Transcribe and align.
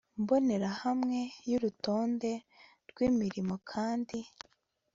mbonerahamwe 0.21 1.19
y 1.49 1.51
urutonde 1.57 2.31
rw 2.89 2.97
imirimo 3.09 3.55
kandi 3.71 4.17